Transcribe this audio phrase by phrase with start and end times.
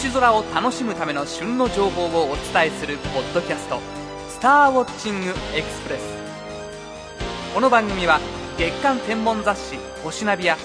[0.00, 3.80] 星空を楽しむための旬の情報をお伝えするポッドキャスト
[4.30, 6.02] 「スターウォッチングエクスプレス」
[7.52, 8.20] この番組は
[8.56, 10.56] 月間天文雑誌「星ナビ」や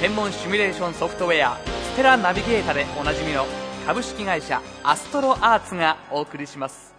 [0.00, 1.56] 天文シミュレーションソフトウェア
[1.94, 3.46] 「ステラナビゲータ」でおなじみの
[3.86, 6.92] 株式会社アストロアーツがお送りします。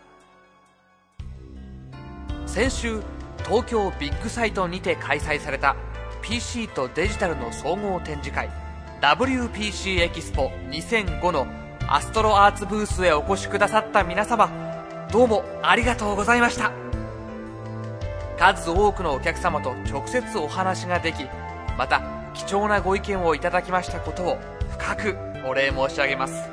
[2.45, 3.01] 先週
[3.43, 5.75] 東京ビッグサイトにて開催された
[6.21, 8.49] PC とデジタルの総合展示会
[9.01, 11.60] WPC エキスポ2005の
[11.93, 14.49] アストロアーツブースへお越しくださった皆様
[15.11, 16.71] どうもありがとうございました。
[18.39, 21.25] 数多くのお客様と直接お話ができ
[21.77, 22.01] また
[22.33, 24.37] 貴重なご意見をいただきましたことを
[24.69, 26.49] 深くお礼申し上げます。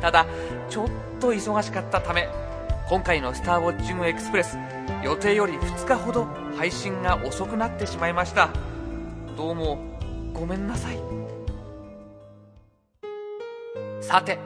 [0.00, 0.26] ただ
[0.70, 2.28] ちょっと忙しかったため
[2.88, 4.56] 今回の「スターウォッチングエクスプレス」
[5.02, 8.50] 予定より2日ほど配信が遅くなってしまいました。
[9.36, 9.76] どうも
[10.32, 11.23] ごめんなさい。
[14.06, 14.38] さて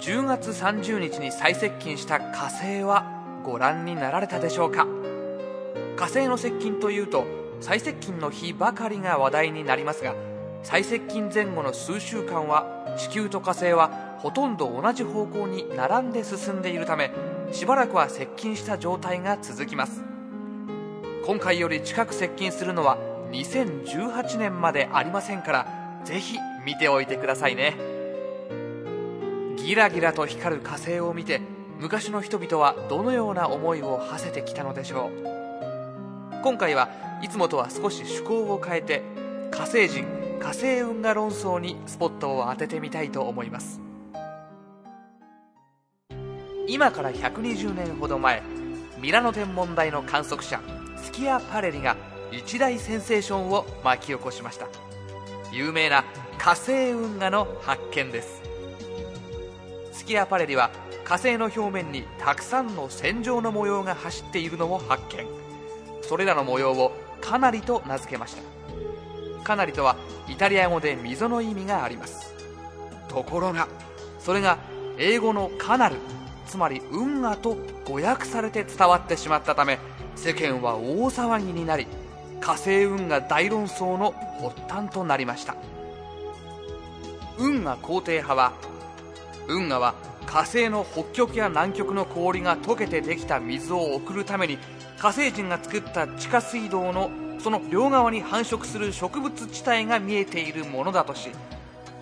[0.00, 3.06] 10月30日に最接近した火星は
[3.42, 4.86] ご覧になられたでしょうか？
[5.96, 7.24] 火星の接近というと
[7.60, 10.14] 最接近の日ばかりが話題になりますが
[10.62, 17.10] 最接近前後の数週間は地球と火星はほとんど同じ方向に並んで進んでいるため
[17.50, 20.02] しばらくは接近した状態が続きます。
[21.24, 22.98] 今回より近く接近するのは
[23.30, 27.91] 2018年までありませんからぜひ見ておいてくださいね。
[29.62, 31.40] ギラギラと光る火星を見て
[31.78, 36.42] 昔の人々はどのような思いを馳せてきたのでしょう。
[36.42, 36.88] 今回は
[37.22, 39.02] いつもとは少し趣向を変えて
[39.52, 40.04] 火星人
[40.40, 43.80] 火星運河論争にスポットを当ててみたいと思います。
[46.66, 48.42] 今から120年ほど前
[48.98, 50.60] ミラノ天文台の観測者
[50.96, 51.96] スキア・パレリが
[52.32, 54.66] 一大センセーションを巻き起こしました。
[55.52, 56.04] 有名な
[56.38, 58.51] 火星運河の発見です。
[60.02, 60.72] スキア・パレリは
[61.04, 65.24] 火星の表面にたくさんの線状の模様が走っているのを発見。
[66.02, 66.90] それらの模様を
[67.20, 68.42] カナリと名付けました。
[69.44, 69.94] カナリとは
[70.28, 72.34] イタリア語で溝の意味があります。
[73.06, 73.68] ところが
[74.18, 74.58] それが
[74.98, 75.94] 英語のカナル
[76.48, 77.56] つまり運河と
[77.86, 79.78] 誤訳されて伝わってしまったため
[80.16, 81.86] 世間は大騒ぎになり
[82.40, 84.12] 火星運河大論争の
[84.42, 85.54] 発端となりました。
[87.38, 88.71] 運河肯定派は
[89.48, 89.94] 運河は
[90.26, 94.58] 火星の北極や南極の氷が溶けてできた水を送るために
[94.98, 101.30] 火星人が作った地下水道のその両側に繁殖する植物地帯が見えているものだとし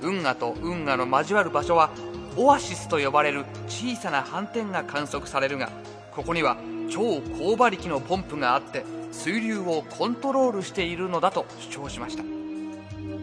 [0.01, 1.91] 運河と運河の交わる場所は
[2.37, 5.71] オアシスと呼ばれる小さな斑点が観測されるが
[6.13, 6.57] ここには
[6.91, 12.25] 超高馬力のポンプがあって水流をコントロールしているのだと主張しました。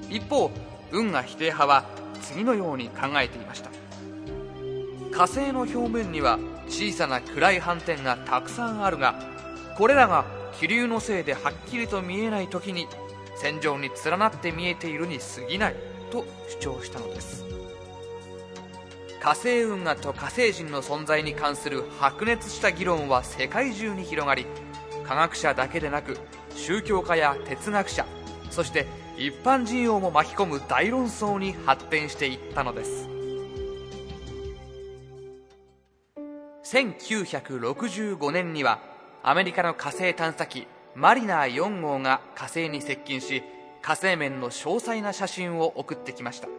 [0.09, 0.51] 一方
[0.91, 1.85] 運河否定派は
[2.21, 3.69] 次のように考えていました。
[5.17, 9.15] 火星の表面には小さな暗い斑点がたくさんあるが
[9.75, 10.25] これらが
[10.59, 12.87] 気流のせいではっきりと見えない時に
[13.35, 15.75] 線状に連なって見えているに過ぎない
[16.11, 16.23] と
[16.61, 17.45] 主張したのです。
[19.19, 24.45] 火星運河と火星人の存在に関する白熱した議論は世界中に広がり
[25.03, 26.19] 科学者だけでなく
[26.55, 28.05] 宗教家や哲学者
[28.51, 28.85] そして
[29.17, 33.16] 一般人用も巻き込む大論争に発展していったのです。
[36.71, 38.81] 1965年には
[39.23, 43.41] アメリカの火星探査機マリナー4号が火星に接近し
[43.81, 46.49] 火星面の詳細な写真を送ってきました。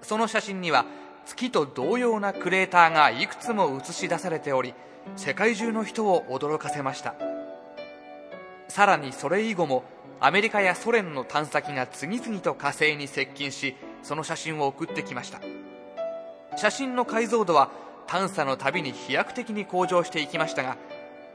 [0.00, 0.86] その写真には
[1.26, 4.72] 月と同様なクレーターがいくつも映し出されており
[5.16, 7.14] 世界中の人を驚かせました。
[8.68, 9.84] さらにそれ以後も
[10.20, 15.40] アメリカやソ連の探査機が次々と火星に接近しその写真を送ってきました。
[16.56, 17.70] 写真の解像度は
[18.08, 20.76] 探査のたびに飛躍的に向上していきましたが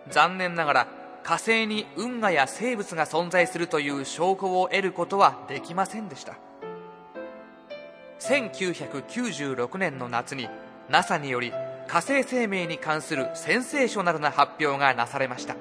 [0.10, 0.88] 残念ながら
[1.24, 6.36] 火星に運河や生物が存在するという証拠を得ることはできませんでした。
[8.20, 10.50] 1996年の夏に
[10.90, 11.54] NASA により
[11.88, 15.56] 火星生命に関するセンセーショナルな発表がなされました。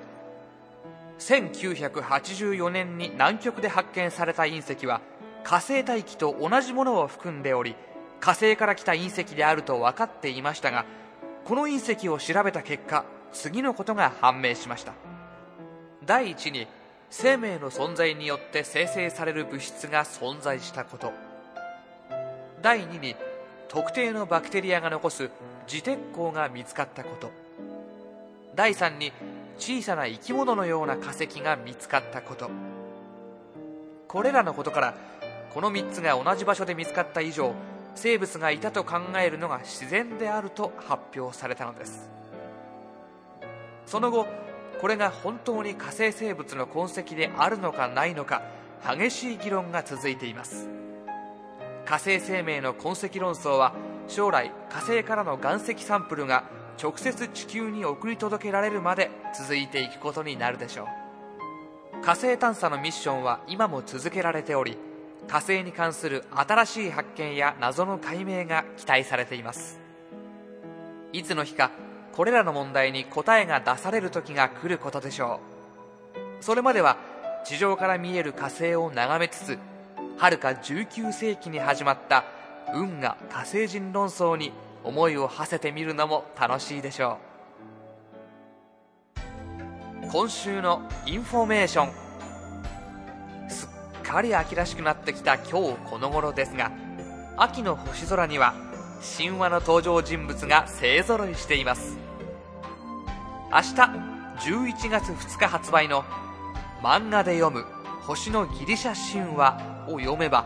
[1.18, 5.00] 1984年に南極で発見された隕石は
[5.44, 7.76] 火星大気と同じものを含んでおり
[8.18, 10.84] 火星から来た隕石であると分かっていましたが
[11.44, 14.92] この隕石を調べた結果次のことが判明しました。
[16.04, 16.66] 第一に
[17.10, 21.12] 生命の存在によって生成される物質が存在したこと。
[22.60, 23.16] 第2に
[23.68, 25.30] 特定のバクテリアが残す
[25.66, 27.30] 自鉄鋼が見つかったこと。
[28.54, 29.12] 第3に
[29.58, 32.50] 小さな生き物のような化石が見つかったこと。
[34.08, 34.94] これらのことから
[35.54, 37.54] この3つが同じ場所で見つかった以上
[37.94, 42.10] 生物がいたと考えるのが自然であると発表されたのです。
[43.86, 44.26] その後
[44.80, 48.42] これが本当に火星生物の痕跡であるのかないのか
[48.84, 50.68] 激しい議論が続いています。
[51.84, 53.74] 火星生命の痕跡論争は
[54.08, 56.44] 将来火星からの岩石サンプルが
[56.82, 62.02] 直接地球に送り届けられるまで続いていくことになるでしょう。
[62.02, 64.76] 火星探査のミッションは今も続けられており
[65.28, 69.80] 火星に関する新しい発見や謎の解明が期待されています。
[71.12, 71.70] いつの日か
[72.12, 75.40] これらの問題に答えが出される時が来ることでしょ
[76.40, 76.44] う。
[76.44, 76.96] それまでは
[77.44, 79.58] 地上から見える火星を眺めつつ
[80.18, 82.24] はるか19世紀に始まった
[82.74, 84.52] 運河火星人論争に
[84.84, 87.18] 思いを馳せてみるのも楽しいでしょ
[90.06, 90.08] う。
[90.10, 92.01] 今週のインフォメーション。
[94.12, 96.70] すっかり秋らしくなってきた今日この頃ですが
[97.38, 98.52] 秋の星空には
[99.16, 101.96] 神話の登場人物が勢ぞろいしています。
[103.50, 103.74] 明日
[104.50, 106.04] 11月2日発売の
[106.82, 107.64] 漫画で読む
[108.02, 110.44] 星のギリシャ神話を読めば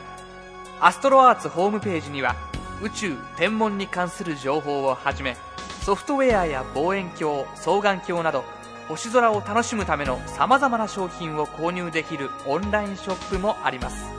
[0.81, 2.37] アストロアーツホームページには
[2.83, 5.37] 宇宙天文に関する情報をはじめ
[5.83, 8.45] ソフトウェアや望遠鏡双眼鏡など
[8.89, 14.16] 星空を楽しむためのさまざまな商品を購入できるオンラインショップもあります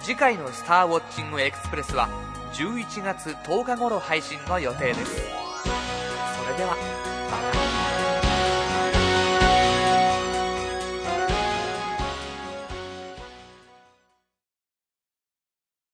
[0.00, 2.08] 次回の「スターウォッチングエクスプレス」は
[2.54, 5.16] 11月10日頃配信の予定です。
[5.16, 6.76] それでは
[7.30, 7.87] また。